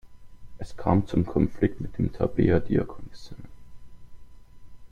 Es 0.57 0.75
kam 0.75 1.05
zum 1.05 1.27
Konflikt 1.27 1.79
mit 1.79 1.99
den 1.99 2.11
Tabea-Diakonissen. 2.11 3.37